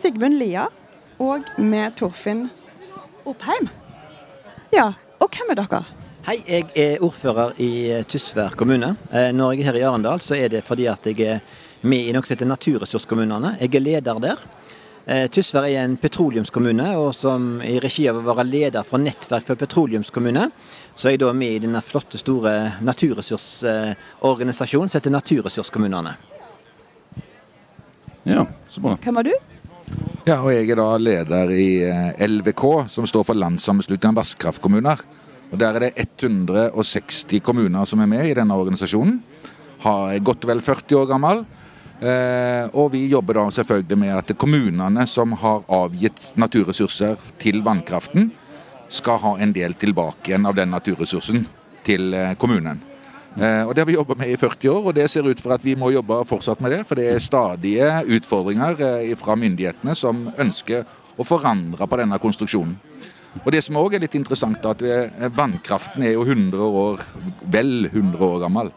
[0.00, 0.62] Sigbjørn Lia
[1.20, 2.46] og med Torfinn
[3.28, 3.66] Oppheim.
[4.72, 4.86] Ja,
[5.20, 5.82] og hvem er dere?
[6.24, 8.94] Hei, jeg er ordfører i eh, Tysvær kommune.
[9.12, 11.38] Eh, Når jeg er her i Arendal, så er det fordi at jeg er
[11.82, 13.56] med i noe som heter Naturressurskommunene.
[13.60, 14.36] Jeg er leder der.
[15.06, 19.46] Eh, Tysvær er en petroleumskommune, og som i regi av å være leder for Nettverk
[19.48, 20.50] for petroleumskommune,
[20.94, 22.52] så er jeg da med i denne flotte, store
[22.84, 26.12] naturressursorganisasjonen som heter Naturressurskommunene.
[28.28, 28.96] Ja, så bra.
[29.00, 29.32] Hvem var du?
[30.28, 35.00] Ja, og jeg er da leder i eh, LVK, som står for Landssammenslutningen av vannkraftkommuner.
[35.50, 39.22] Og Der er det 160 kommuner som er med i denne organisasjonen.
[39.80, 41.40] Har er godt vel 40 år gammel.
[42.04, 48.30] Eh, og vi jobber da selvfølgelig med at kommunene som har avgitt naturressurser til vannkraften,
[48.92, 51.46] skal ha en del tilbake igjen av den naturressursen
[51.86, 52.89] til eh, kommunen.
[53.38, 55.54] Eh, og Det har vi jobba med i 40 år, og det ser ut for
[55.54, 56.86] at vi må jobbe fortsatt med det.
[56.86, 60.84] For det er stadige utfordringer eh, fra myndighetene som ønsker
[61.16, 62.76] å forandre på denne konstruksjonen.
[63.44, 67.04] Og Det som òg er litt interessant, er at eh, vannkraften er jo 100 år,
[67.46, 68.72] vel 100 år gammel.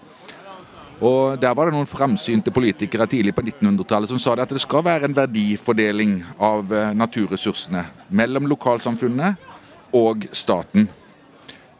[1.01, 4.61] Og Der var det noen framsynte politikere tidlig på 1900-tallet som sa det at det
[4.61, 9.49] skal være en verdifordeling av naturressursene mellom lokalsamfunnet
[9.97, 10.87] og staten.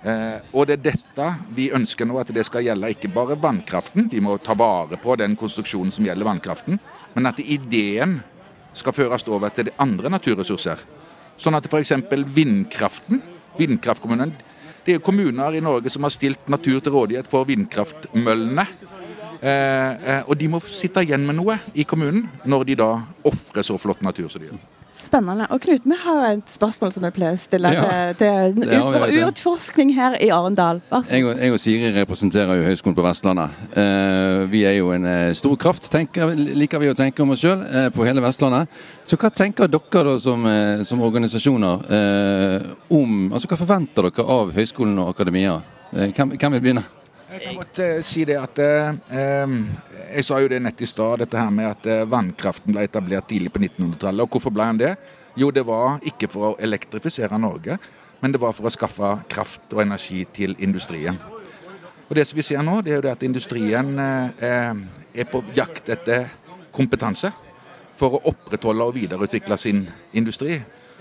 [0.03, 4.09] Eh, og det er dette vi ønsker nå, at det skal gjelde ikke bare vannkraften.
[4.11, 6.79] Vi må ta vare på den konstruksjonen som gjelder vannkraften.
[7.15, 8.19] Men at ideen
[8.75, 10.81] skal føres over til de andre naturressurser.
[11.39, 11.93] Sånn at f.eks.
[12.35, 13.21] vindkraften,
[13.57, 14.33] vindkraftkommunen,
[14.83, 18.67] det er kommuner i Norge som har stilt natur til rådighet for vindkraftmøllene.
[19.39, 22.91] Eh, eh, og de må sitte igjen med noe i kommunen når de da
[23.27, 24.61] ofrer så flott natur som de gjør.
[24.93, 25.47] Spennende.
[25.49, 27.85] Og Knut, vi har et spørsmål som vi pleier å stille Ja,
[28.17, 30.83] til, til utforskning her i Arendal.
[30.91, 31.33] Vær så Jeg god.
[31.33, 33.61] og, jeg og Siri representerer jo Høgskolen på Vestlandet.
[33.73, 37.41] Uh, vi er jo en uh, stor kraft, tenker, liker vi å tenke om oss
[37.41, 38.69] sjøl, uh, på hele Vestlandet.
[39.03, 44.25] Så hva tenker dere da som, eh, som organisasjoner eh, om Altså hva forventer dere
[44.31, 45.57] av høyskolen og akademia?
[45.91, 46.85] Eh, hvem vil begynne?
[47.33, 49.53] Jeg kan godt eh, si det at eh,
[50.13, 53.25] Jeg sa jo det nett i stad, dette her med at eh, vannkraften ble etablert
[53.31, 54.21] tidlig på 1900-tallet.
[54.21, 54.91] Og hvorfor ble den det?
[55.41, 57.79] Jo, det var ikke for å elektrifisere Norge,
[58.21, 61.17] men det var for å skaffe kraft og energi til industrien.
[62.05, 64.83] Og Det som vi ser nå, det er jo det at industrien eh,
[65.17, 66.29] er på jakt etter
[66.75, 67.31] kompetanse
[67.97, 70.59] for å opprettholde og videreutvikle sin industri.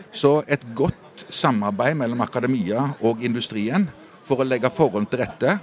[0.08, 3.84] Så et godt samarbeid mellom akademia og industrien
[4.24, 5.58] for å legge forhold til rette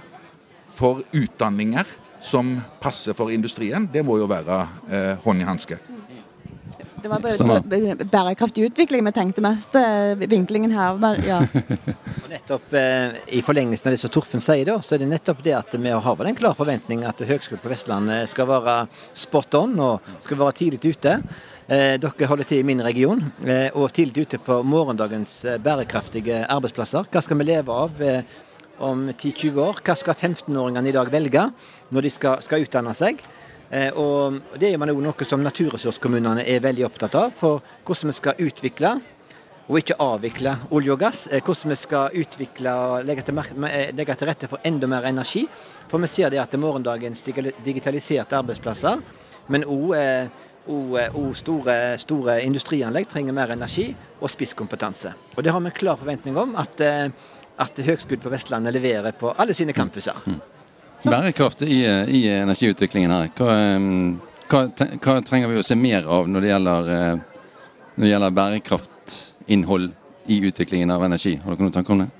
[0.78, 1.86] for utdanninger
[2.20, 4.60] som passer for industrien, det må jo være
[4.90, 5.78] eh, hånd i hanske.
[7.00, 9.74] Det var bare bærekraftig utvikling vi tenkte mest.
[9.74, 10.98] eh, Vinklingen her.
[11.24, 11.38] Ja.
[12.24, 15.40] Og nettopp eh, I forlengelsen av det som Torfinn sier, da, så er det nettopp
[15.46, 18.76] det at vi har den klare klar forventning at Høgskolen på Vestlandet skal være
[19.16, 21.16] spot on og skal være tidlig ute.
[21.70, 26.44] Eh, dere holder til i min region eh, og tidlig ute på morgendagens eh, bærekraftige
[26.50, 27.08] arbeidsplasser.
[27.08, 28.24] Hva skal vi leve av eh,
[28.80, 29.80] om 10-20 år?
[29.84, 31.46] Hva skal 15-åringene i dag velge
[31.90, 33.22] når de skal, skal utdanne seg?
[33.70, 37.32] Eh, og Det er jo noe som naturressurskommunene er veldig opptatt av.
[37.36, 38.96] For hvordan vi skal utvikle
[39.70, 41.26] og ikke avvikle olje og gass.
[41.30, 45.04] eh, Hvordan vi skal utvikle og legge til, eh, legge til rette for enda mer
[45.04, 45.48] energi.
[45.88, 49.02] For vi ser det at morgendagens digitaliserte arbeidsplasser,
[49.48, 49.94] men òg
[51.34, 55.14] store, store industrianlegg trenger mer energi og spisskompetanse.
[55.36, 57.08] Og Det har vi en klar forventning om at, eh,
[57.60, 60.16] at Høgskudd på Vestlandet leverer på alle sine campuser.
[61.04, 63.30] Bærekraft i, eh, i energiutviklingen her.
[63.36, 63.56] Hva,
[64.50, 64.62] hva,
[65.00, 67.50] hva trenger vi å se mer av når det gjelder, eh,
[67.96, 69.92] når det gjelder bærekraftinnhold
[70.28, 71.36] i utviklingen av energi?
[71.40, 72.10] Har dere noen tanker om det?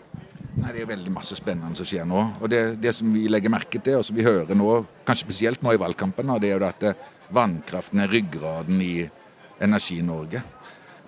[0.61, 2.25] Nei, Det er veldig masse spennende som skjer nå.
[2.41, 5.63] Og Det, det som vi legger merke til, og som vi hører nå, kanskje spesielt
[5.63, 9.09] nå i valgkampen, det er jo at eh, vannkraften er ryggraden i
[9.61, 10.43] Energi-Norge.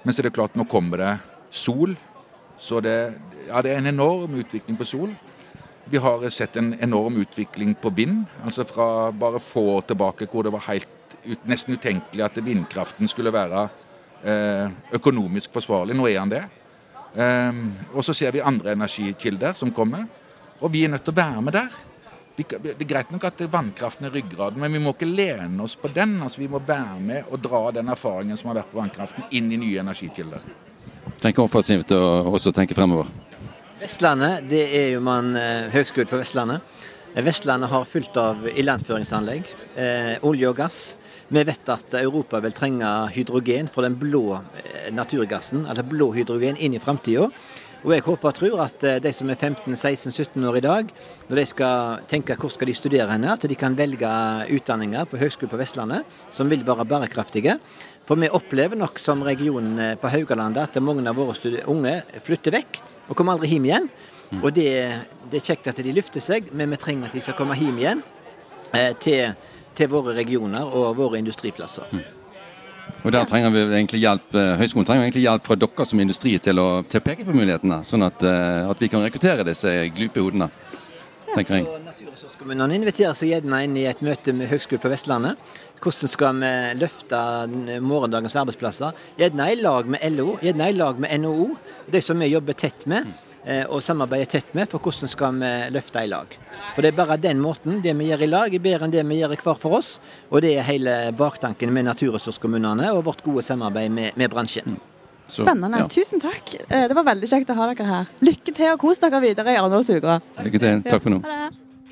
[0.04, 1.12] Men så er det klart, nå kommer det
[1.50, 1.96] sol.
[2.58, 3.14] Så det,
[3.48, 5.14] ja, det er en enorm utvikling på sol.
[5.84, 8.24] Vi har sett en enorm utvikling på vind.
[8.44, 10.88] altså Fra bare få år tilbake hvor det var helt
[11.24, 13.68] ut, nesten utenkelig at vindkraften skulle være
[14.24, 15.96] eh, økonomisk forsvarlig.
[15.96, 16.42] Nå er den det.
[17.14, 17.62] Eh,
[17.94, 20.06] og så ser vi andre energikilder som kommer.
[20.60, 21.80] Og vi er nødt til å være med der.
[22.36, 25.76] vi, Det er greit nok at vannkraften er ryggraden, men vi må ikke lene oss
[25.76, 26.22] på den.
[26.22, 29.52] altså Vi må være med og dra den erfaringen som har vært på vannkraften, inn
[29.52, 30.71] i nye energikilder.
[31.22, 33.10] Tenke offensivt og også tenke fremover.
[33.82, 36.62] Vestlandet, det er jo man eh, høgskole på Vestlandet.
[37.12, 40.78] Vestlandet har fullt av ilandføringsanlegg, eh, olje og gass.
[41.32, 46.56] Vi vet at Europa vil trenge hydrogen for den blå eh, naturgassen, eller blå hydrogen,
[46.56, 47.26] inn i framtida.
[47.82, 50.92] Og jeg håper og tror at eh, de som er 15-16-17 år i dag,
[51.28, 54.10] når de skal tenke hvor skal de studere henne, at de kan velge
[54.54, 57.56] utdanninger på Høgskolen på Vestlandet som vil være bærekraftige.
[58.06, 62.54] For vi opplever nok som region eh, på Haugalandet at mange av våre unge flytter
[62.54, 63.90] vekk og kommer aldri hjem igjen.
[64.30, 64.40] Mm.
[64.40, 64.70] Og det,
[65.26, 67.82] det, er kjekt at de løfter seg, men vi trenger at de skal komme hjem
[67.82, 68.06] igjen
[68.70, 69.34] eh, til,
[69.74, 71.90] til, våre regioner og våre industriplasser.
[71.90, 72.21] Mm.
[73.02, 76.36] Og der trenger vi egentlig hjelp, eh, Høgskolen trenger egentlig hjelp fra dere som industri
[76.38, 79.72] til å, til å peke på mulighetene, sånn at, eh, at, vi kan rekruttere disse
[79.96, 80.50] glupe hodene.
[81.32, 81.66] tenker jeg.
[81.86, 85.52] Naturressurskommunene inviterer seg gjerne inn i et møte med Høgskolen på Vestlandet.
[85.82, 87.20] Hvordan skal vi løfte
[87.80, 88.92] morgendagens arbeidsplasser?
[89.18, 91.48] Gjerne i lag med LO, gjerne i lag med NHO,
[91.90, 93.08] de som vi jobber tett med.
[93.42, 96.36] Eh, og samarbeide tett med for hvordan skal vi løfte i lag.
[96.76, 99.02] For Det er bare den måten, det vi gjør i lag, er bedre enn det
[99.08, 99.96] vi gjør hver for oss.
[100.30, 104.78] Og det er hele baktanken med naturressurskommunene og vårt gode samarbeid med, med bransjen.
[105.26, 105.78] Så, Spennende.
[105.82, 105.88] Ja.
[105.90, 106.54] Tusen takk.
[106.68, 108.14] Eh, det var veldig kjekt å ha dere her.
[108.22, 110.20] Lykke til og kos dere videre i Arendalsuka.
[110.44, 110.86] Lykke til.
[110.86, 111.22] Takk for nå.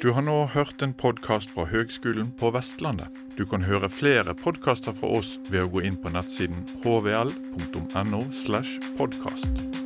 [0.01, 3.11] Du har nå hørt en podkast fra Høgskolen på Vestlandet.
[3.37, 8.25] Du kan høre flere podkaster fra oss ved å gå inn på nettsiden hvl.no.
[8.45, 9.80] slash podkast.